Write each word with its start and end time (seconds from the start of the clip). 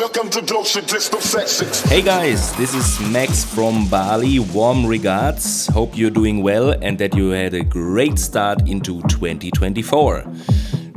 Welcome 0.00 0.30
to 0.30 0.40
Doche 0.40 0.80
Disco 0.86 1.18
Sessions. 1.18 1.82
Hey 1.82 2.00
guys, 2.00 2.56
this 2.56 2.72
is 2.72 3.06
Maex 3.12 3.44
from 3.44 3.86
Bali. 3.86 4.38
Warm 4.38 4.86
regards. 4.86 5.66
Hope 5.66 5.94
you're 5.94 6.08
doing 6.08 6.42
well 6.42 6.70
and 6.70 6.96
that 6.98 7.14
you 7.14 7.28
had 7.28 7.52
a 7.52 7.62
great 7.62 8.18
start 8.18 8.66
into 8.66 9.02
2024. 9.02 10.24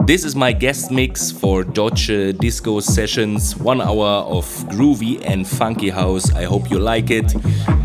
This 0.08 0.24
is 0.24 0.38
my 0.38 0.54
guest 0.54 0.90
mix 0.90 1.32
for 1.32 1.66
Doche 1.66 2.38
Disco 2.38 2.80
Sessions, 2.80 3.58
one 3.58 3.82
hour 3.82 4.24
of 4.24 4.46
groovy 4.70 5.22
and 5.26 5.46
funky 5.46 5.90
house. 5.90 6.34
I 6.34 6.46
hope 6.46 6.72
you 6.72 6.80
like 6.80 7.12
it. 7.12 7.36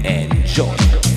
Enjoy. 0.05 1.08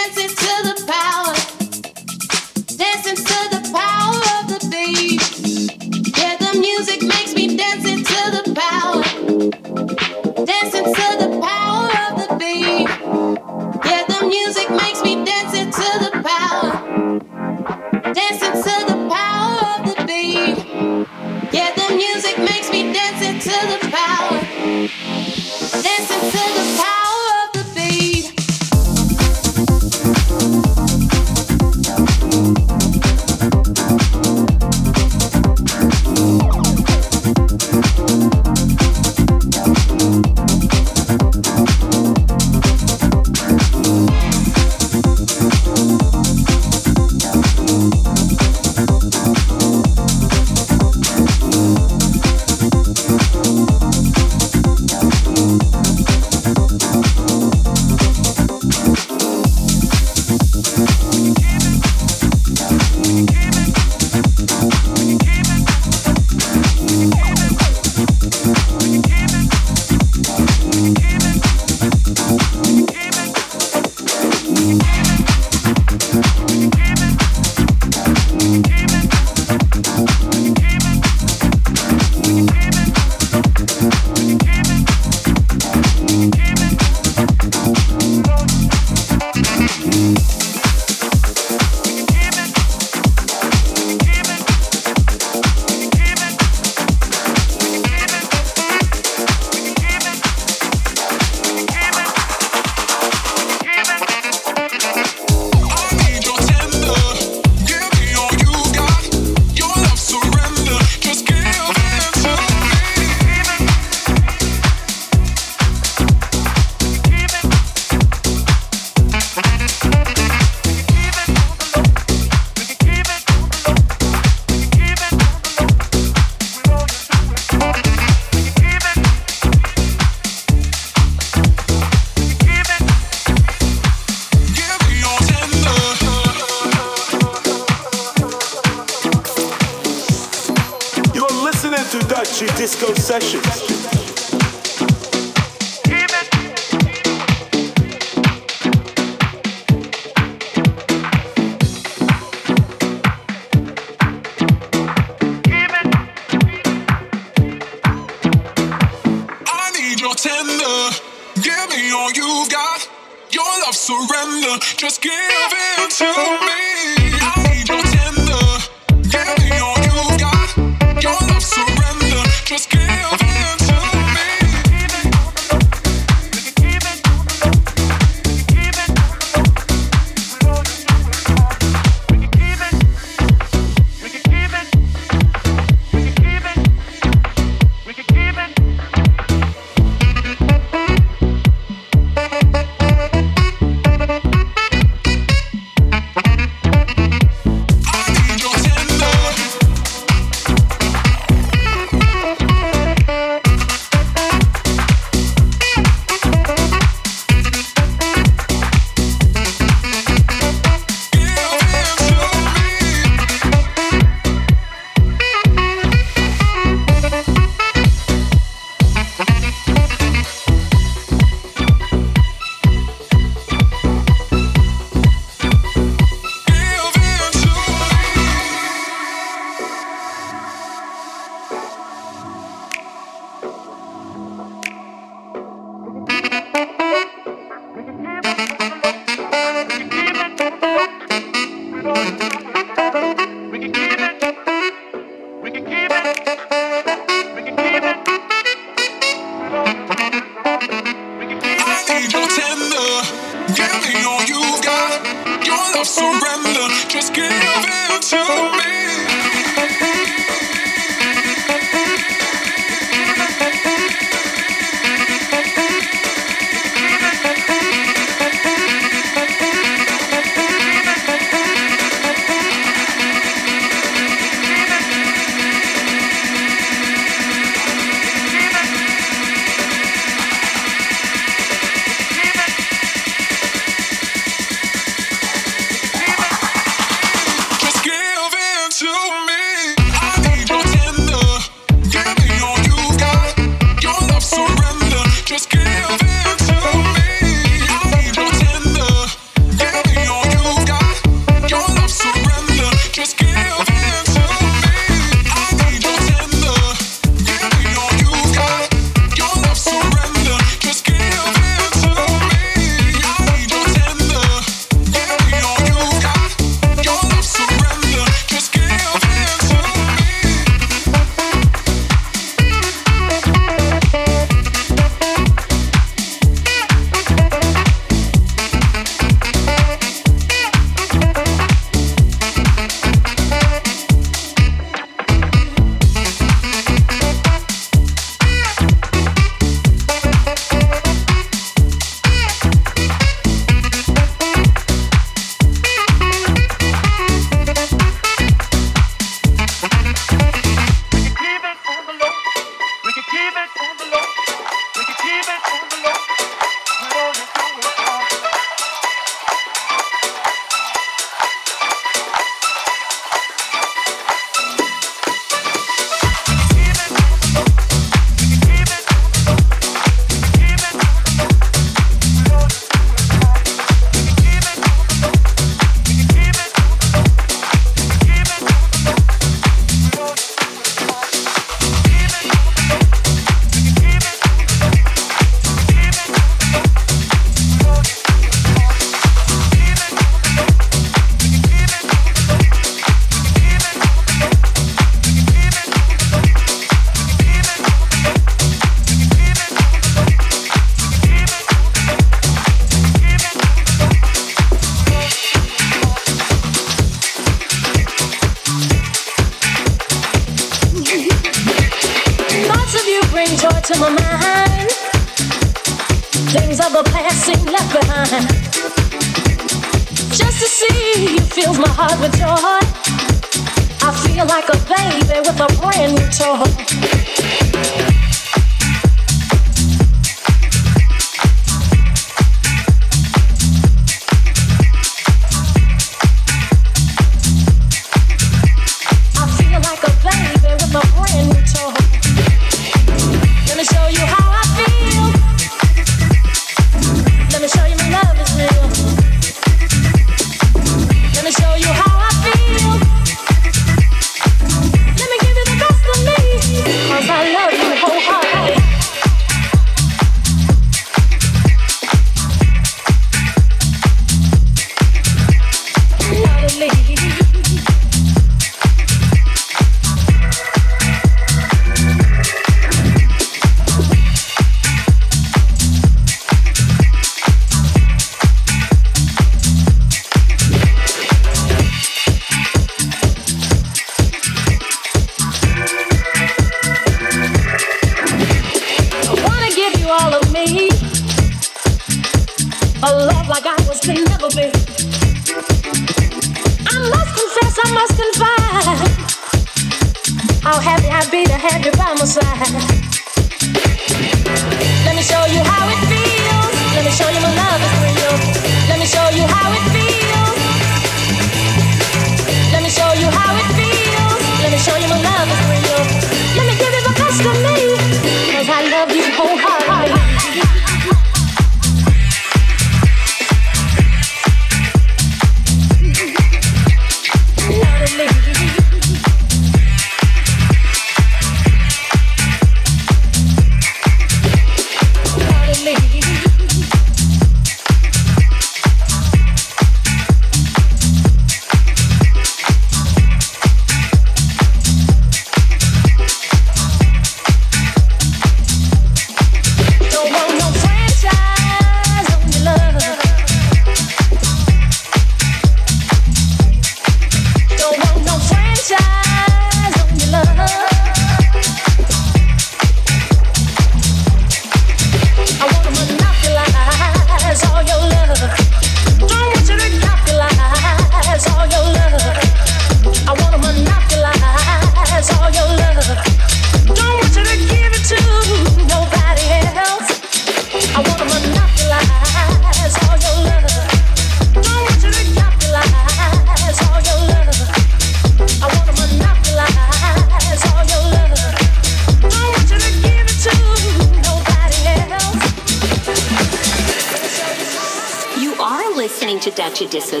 Disco 599.70 600.00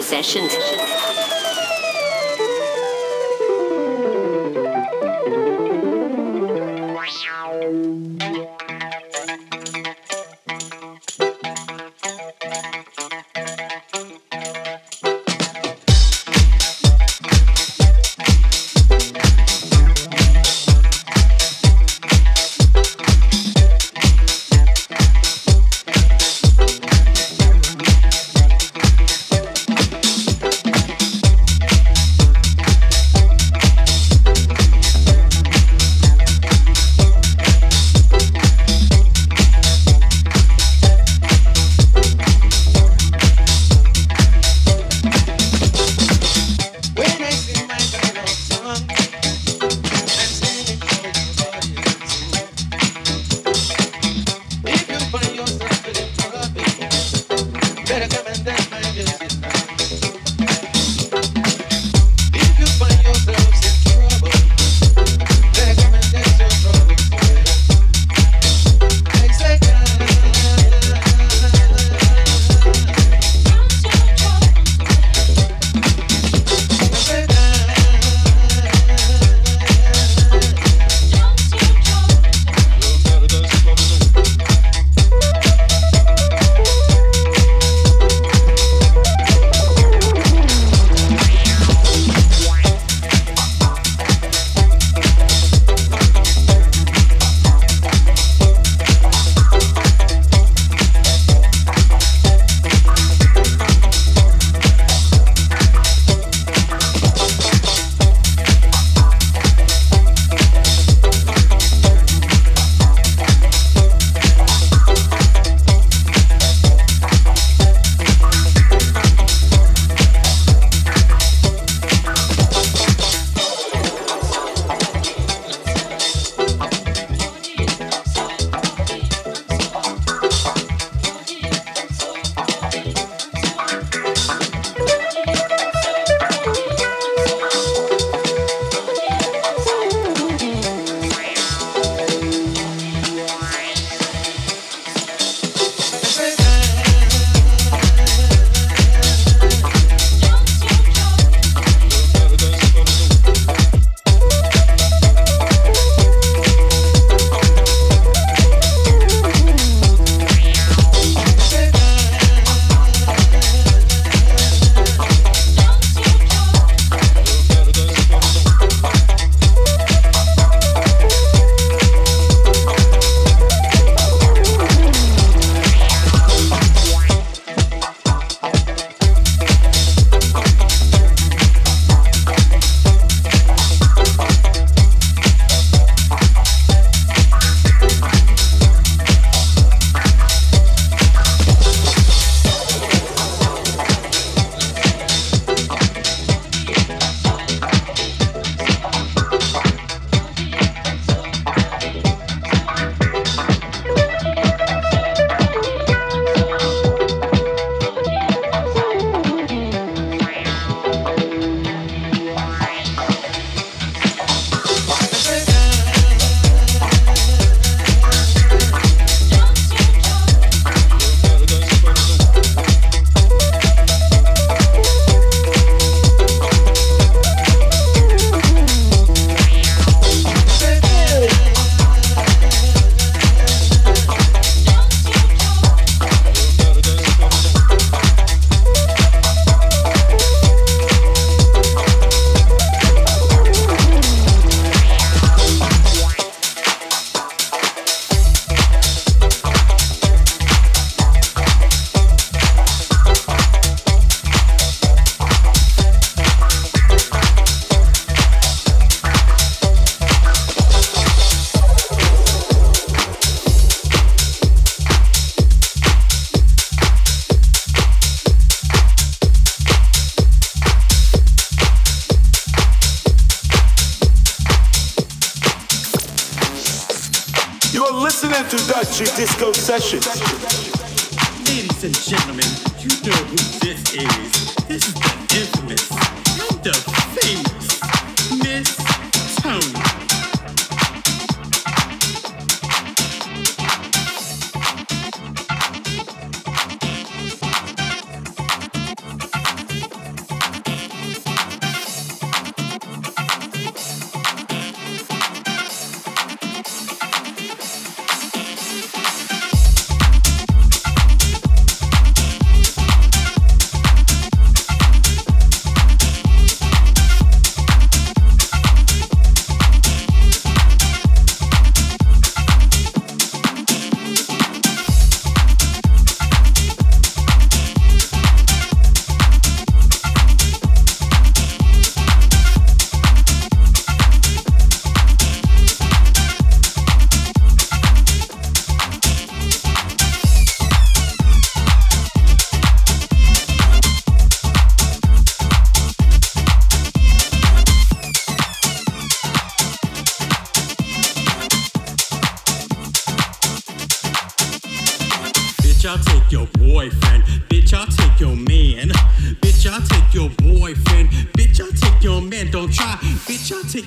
Electric 278.92 279.16
Disco 279.16 279.52
Sessions. 279.54 280.21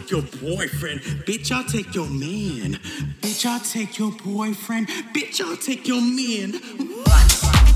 take 0.05 0.11
your 0.11 0.21
boyfriend. 0.55 1.01
Bitch, 1.25 1.51
I'll 1.51 1.63
take 1.63 1.95
your 1.95 2.07
man. 2.07 2.79
Bitch, 3.21 3.45
I'll 3.45 3.59
take 3.59 3.97
your 3.97 4.11
boyfriend. 4.11 4.87
Bitch, 4.87 5.41
I'll 5.41 5.57
take 5.57 5.87
your 5.87 6.01
man. 6.01 6.53
What? 7.03 7.74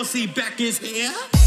pussy 0.00 0.26
Beck 0.26 0.58
is 0.58 0.78
here. 0.78 1.39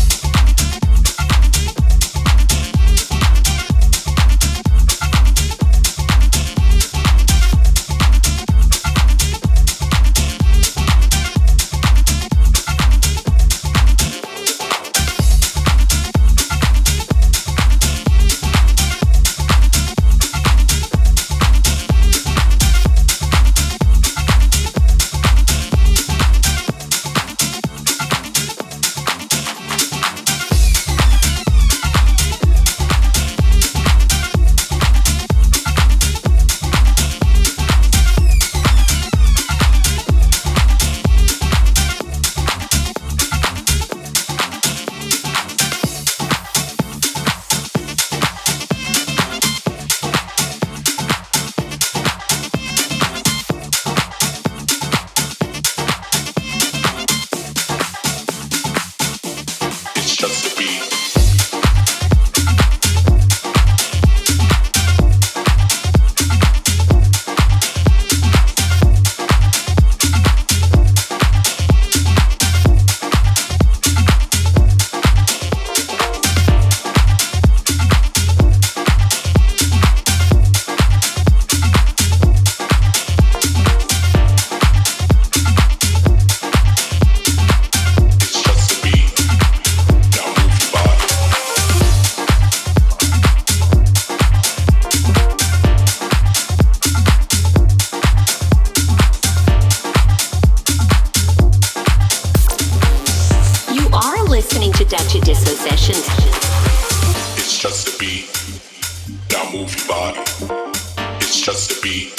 beat. 111.83 112.13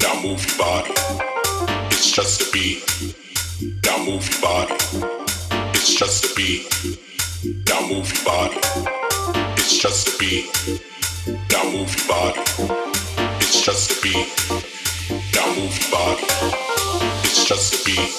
Now 0.00 0.14
move 0.22 0.46
your 0.46 0.58
body. 0.58 0.92
It's 1.90 2.12
just 2.12 2.40
a 2.42 2.52
beat. 2.52 2.84
Now 3.84 3.98
move 4.04 4.30
your 4.30 4.40
body. 4.40 4.74
It's 5.74 5.92
just 5.92 6.24
a 6.24 6.34
beat. 6.36 6.70
Now 7.68 7.80
move 7.88 8.12
your 8.14 8.24
body. 8.24 8.58
It's 9.58 9.76
just 9.76 10.08
a 10.08 10.18
beat. 10.18 10.46
Now 11.50 11.64
move 11.64 11.92
your 11.98 12.08
body. 12.08 12.40
It's 13.40 13.60
just 13.60 13.90
a 13.90 14.02
beat. 14.02 14.28
Now 15.34 15.54
move 15.56 15.76
your 15.80 15.90
body. 15.90 16.24
It's 17.24 17.44
just 17.44 17.74
a 17.74 17.84
beat. 17.84 18.14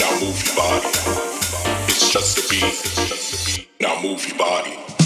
Now 0.00 0.12
move 0.20 0.46
your 0.46 0.56
body. 0.56 0.88
It's 1.88 2.10
just 2.10 2.38
a 2.38 2.48
beat. 2.48 3.66
Now 3.80 4.00
move 4.00 4.26
your 4.26 4.38
body. 4.38 5.01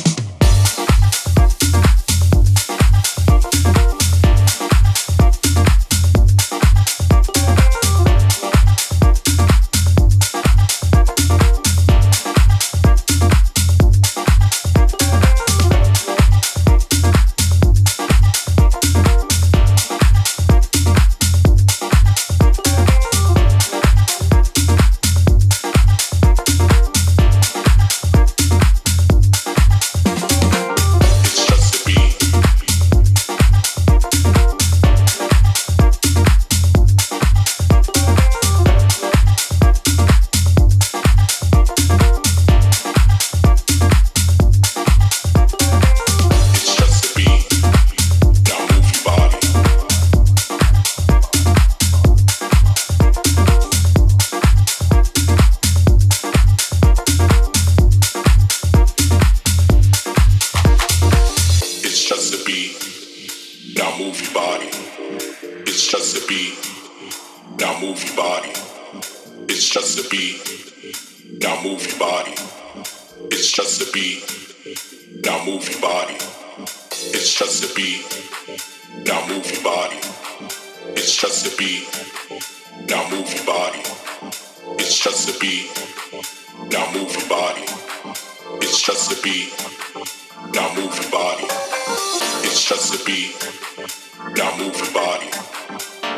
Now 94.36 94.54
move 94.58 94.76
your 94.76 94.92
body. 94.92 95.28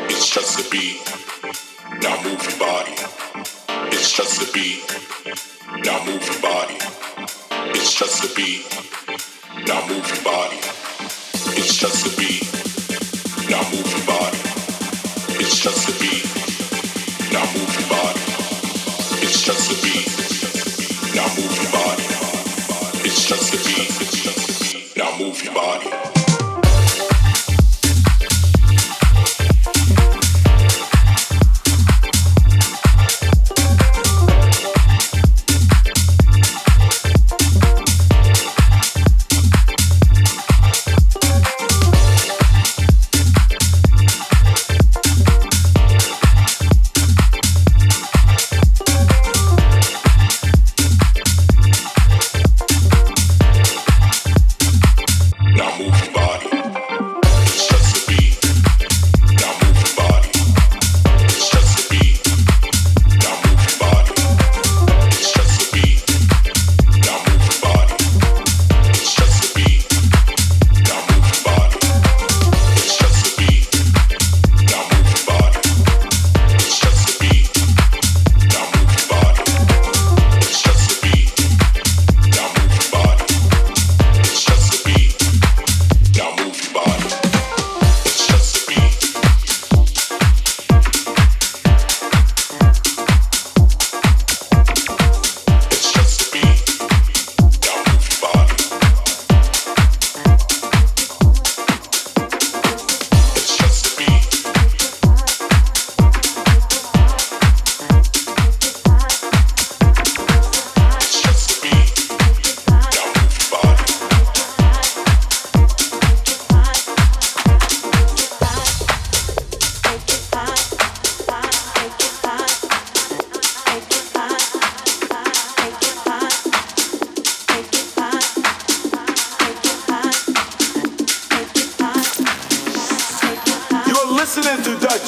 It's 0.09 0.29
just 0.29 0.59
a 0.59 0.69
beat. 0.69 1.18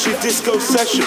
Ratchet 0.04 0.22
Disco 0.24 0.58
Sessions. 0.58 1.06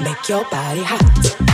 Make 0.00 0.28
your 0.28 0.44
body 0.44 0.82
hot. 0.84 1.49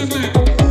On 0.00 0.63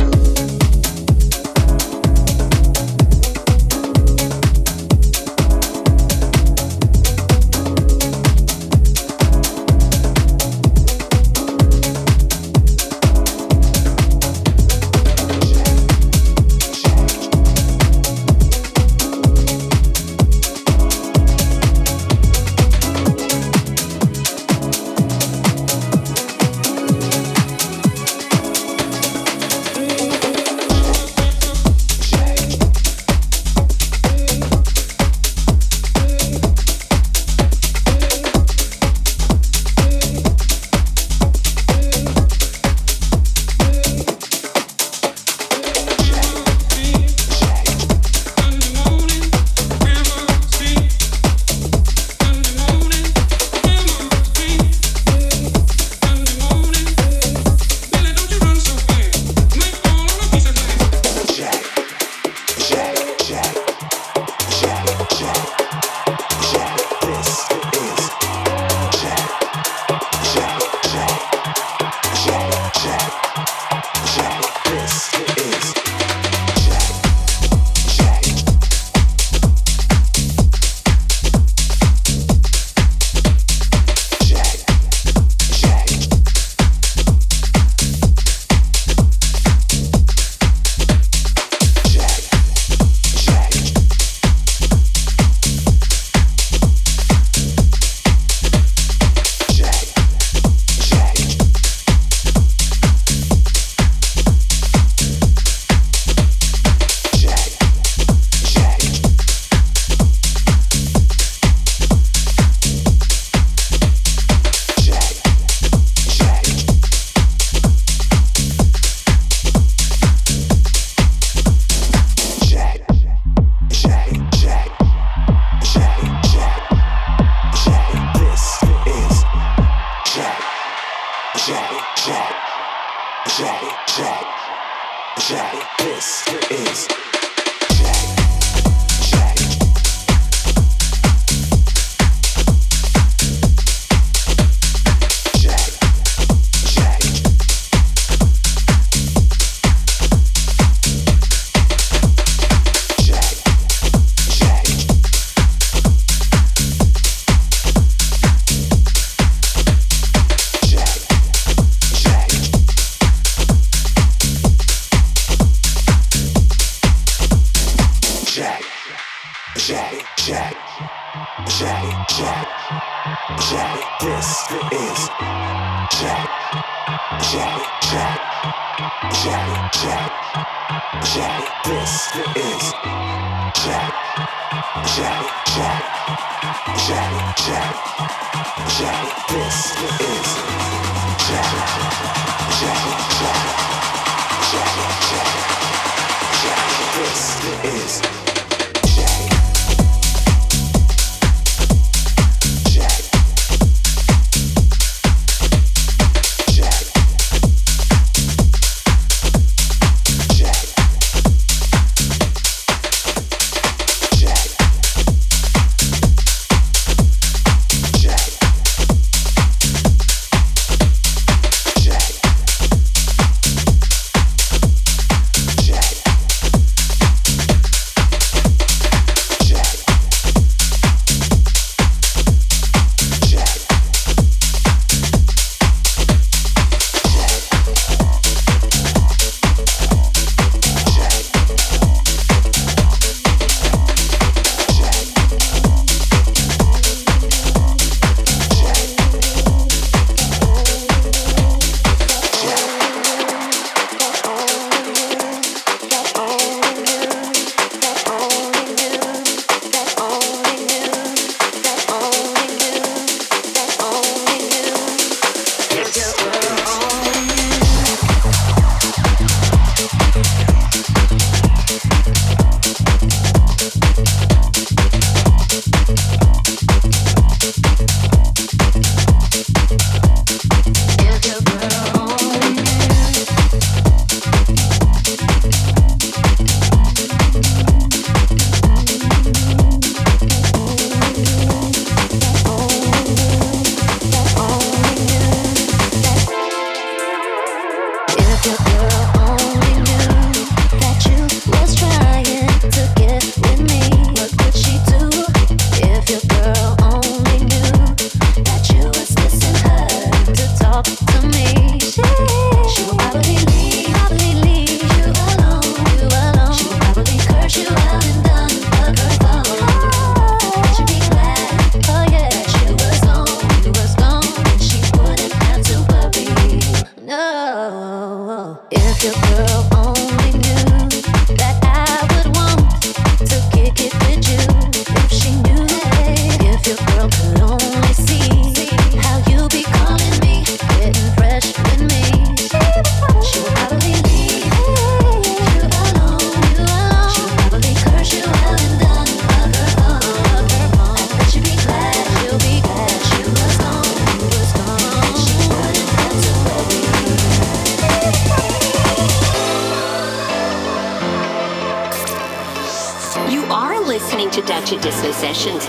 to 364.66 364.78
Disco 364.78 365.12
Sessions. 365.12 365.62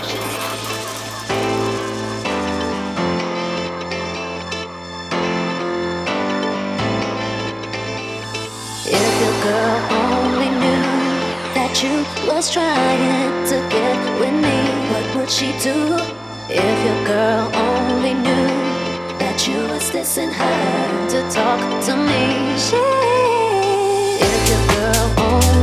If 8.86 9.20
your 9.20 9.36
girl 9.42 9.78
only 9.92 10.48
knew 10.48 10.84
that 11.52 11.82
you 11.82 11.94
was 12.26 12.50
trying 12.50 13.44
to 13.50 13.56
get 13.68 13.98
with 14.18 14.32
me, 14.32 14.58
what 14.90 15.16
would 15.16 15.30
she 15.30 15.52
do? 15.60 15.76
If 16.48 16.76
your 16.86 17.04
girl 17.04 17.50
only 17.54 18.14
knew 18.14 18.48
that 19.18 19.46
you 19.46 19.58
was 19.68 19.90
dissing 19.90 20.32
her 20.32 21.08
to 21.10 21.20
talk 21.28 21.60
to 21.84 21.96
me, 21.96 22.56
she. 22.56 22.80
If 24.24 24.48
your 24.48 24.64
girl 24.74 25.06
only 25.18 25.55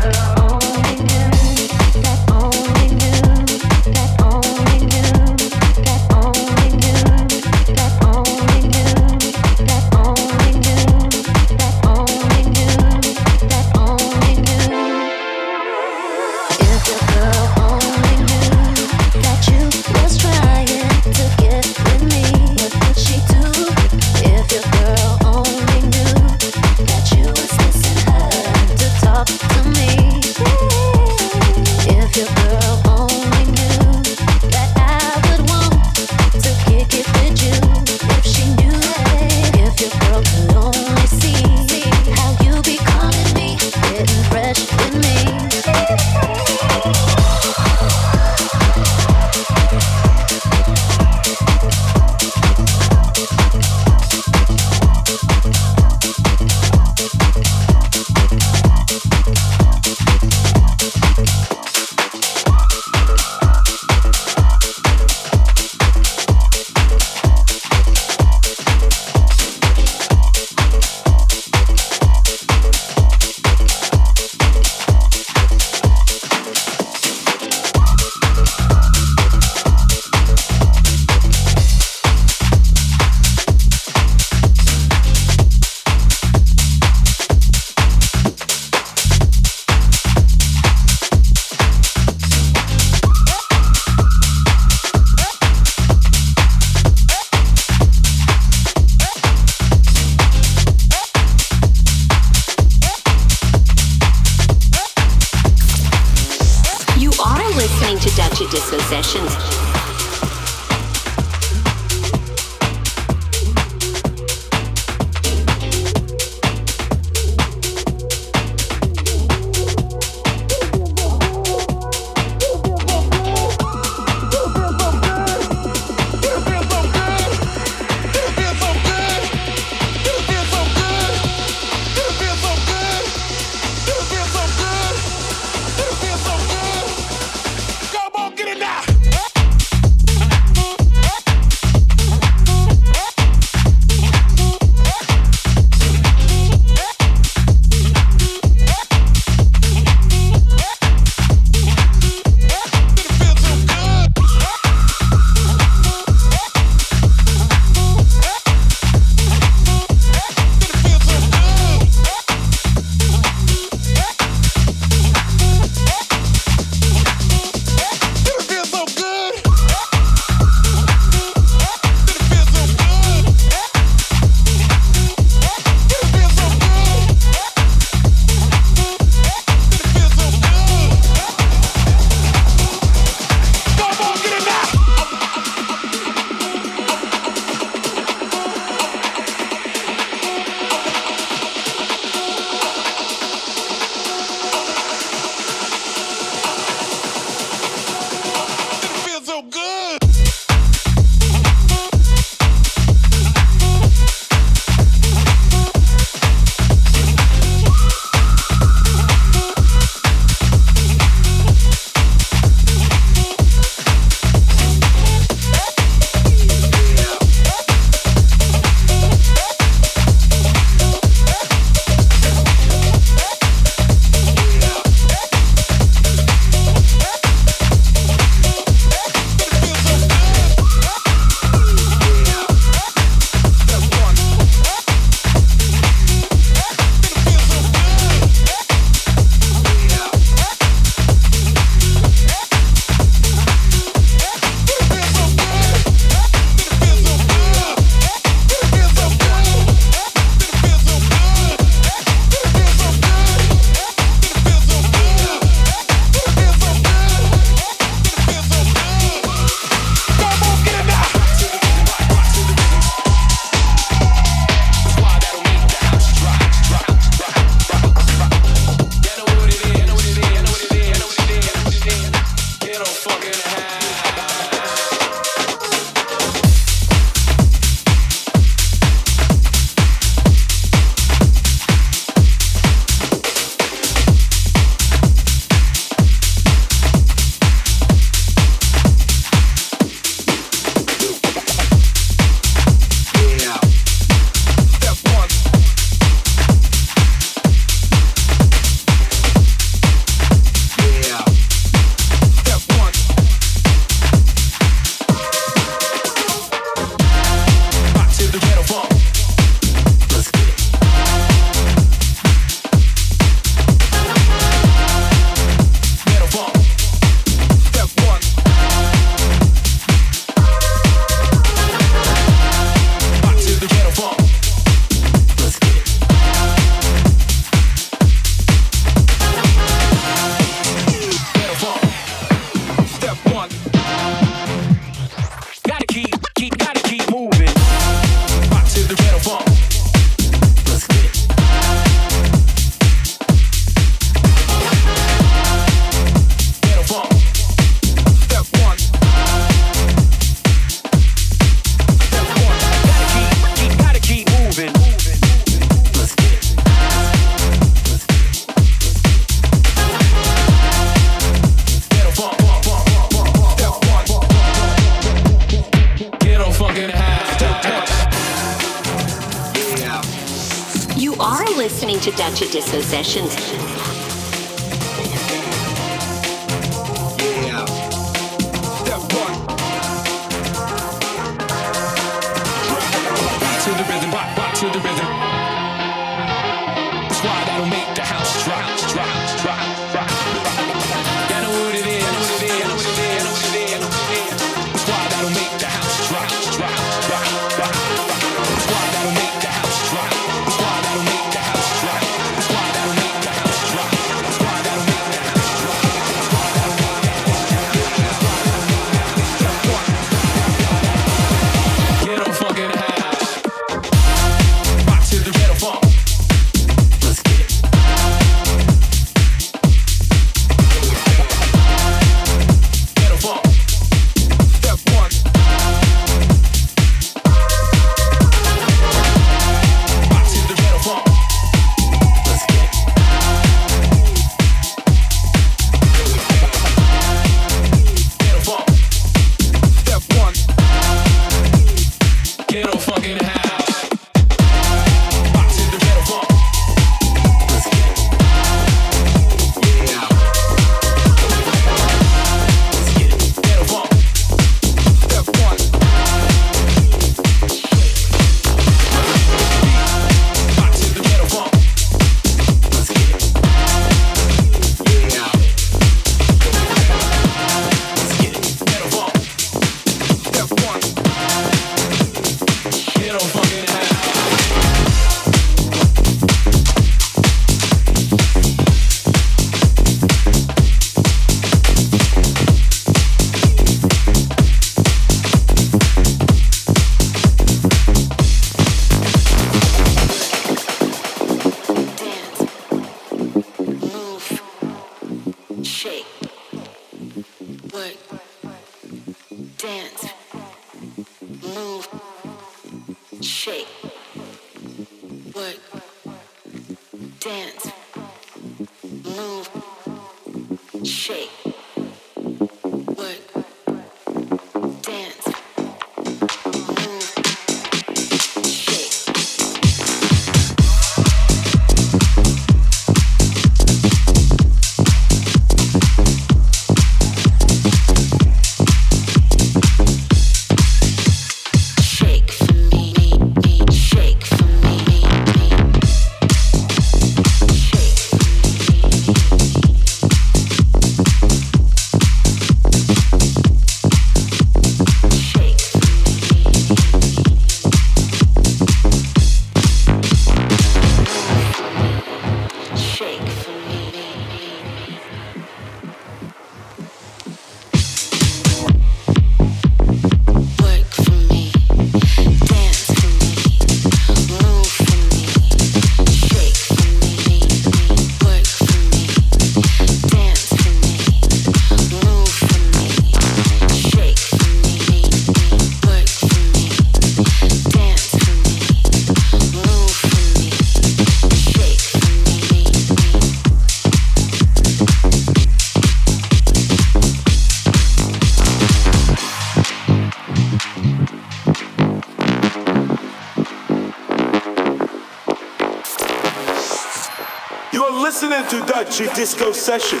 to 598.91 599.07
Disco 599.13 599.53
Sessions. 599.53 600.00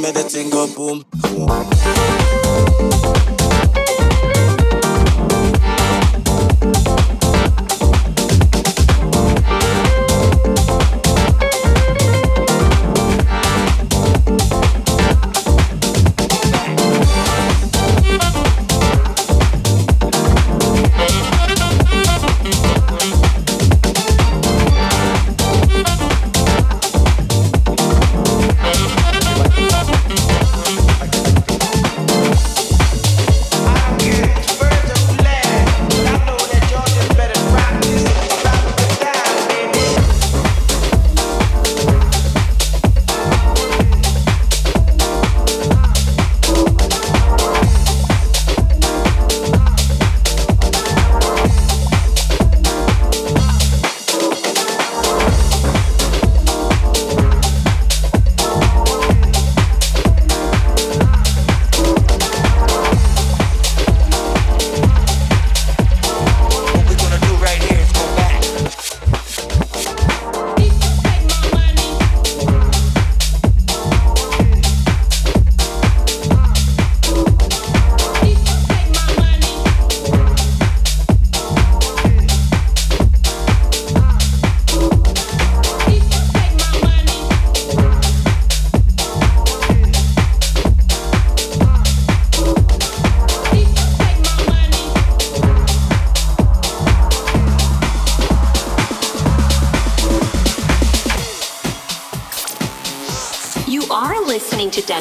Make 0.00 0.14
the 0.14 0.22
thing 0.22 0.50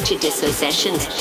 to 0.09 0.15
Doche 0.15 0.51
Sessions. 0.51 1.18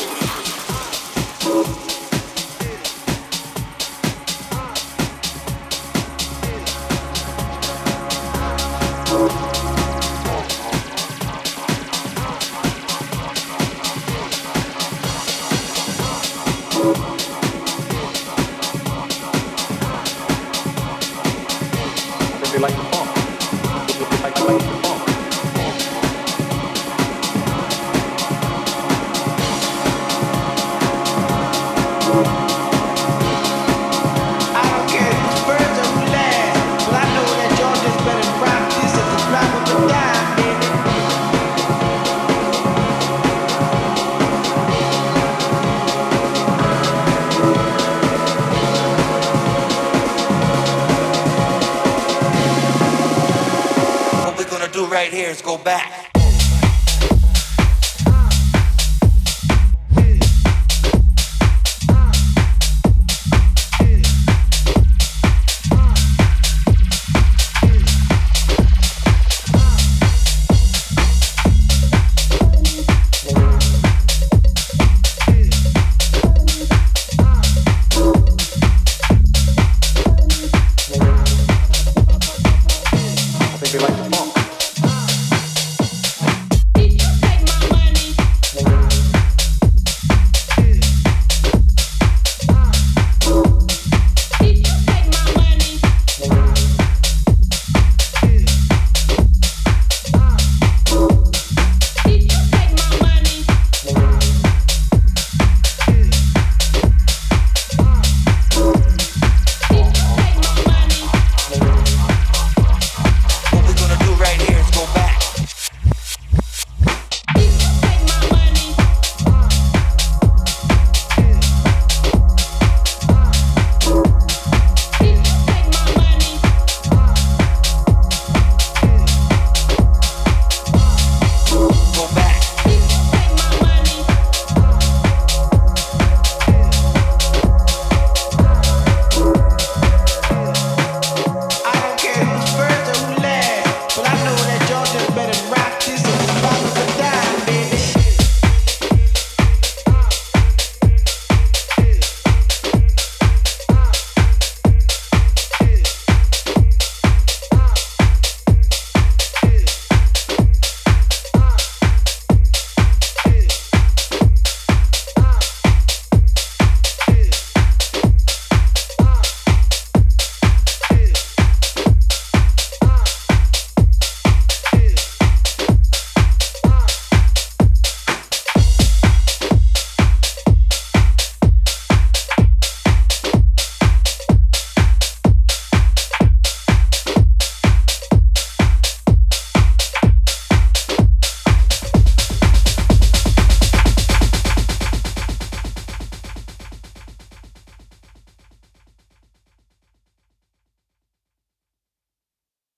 Be 83.71 83.77
right 83.77 83.89
back. 83.99 84.07